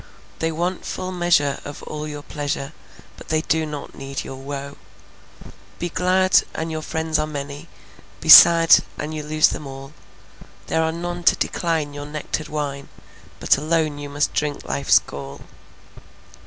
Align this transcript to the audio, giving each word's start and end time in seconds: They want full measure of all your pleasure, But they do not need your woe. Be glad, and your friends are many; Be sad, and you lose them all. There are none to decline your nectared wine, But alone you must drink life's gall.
They 0.39 0.51
want 0.51 0.83
full 0.83 1.11
measure 1.11 1.59
of 1.63 1.83
all 1.83 2.07
your 2.07 2.23
pleasure, 2.23 2.73
But 3.17 3.27
they 3.27 3.41
do 3.41 3.67
not 3.67 3.93
need 3.93 4.23
your 4.23 4.37
woe. 4.37 4.75
Be 5.77 5.89
glad, 5.89 6.41
and 6.55 6.71
your 6.71 6.81
friends 6.81 7.19
are 7.19 7.27
many; 7.27 7.69
Be 8.19 8.27
sad, 8.27 8.79
and 8.97 9.13
you 9.13 9.21
lose 9.21 9.49
them 9.49 9.67
all. 9.67 9.93
There 10.65 10.81
are 10.81 10.91
none 10.91 11.23
to 11.25 11.35
decline 11.35 11.93
your 11.93 12.07
nectared 12.07 12.47
wine, 12.49 12.89
But 13.39 13.57
alone 13.59 13.99
you 13.99 14.09
must 14.09 14.33
drink 14.33 14.65
life's 14.65 14.97
gall. 14.97 15.41